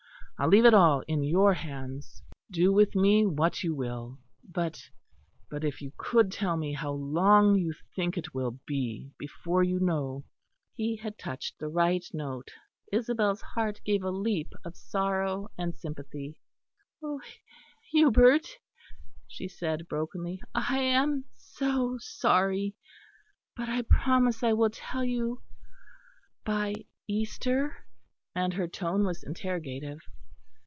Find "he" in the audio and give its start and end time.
10.77-10.95